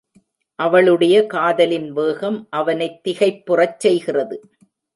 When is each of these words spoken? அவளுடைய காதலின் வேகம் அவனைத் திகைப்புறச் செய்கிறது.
அவளுடைய 0.59 1.25
காதலின் 1.25 1.91
வேகம் 1.91 2.47
அவனைத் 2.49 3.07
திகைப்புறச் 3.07 3.77
செய்கிறது. 3.77 4.37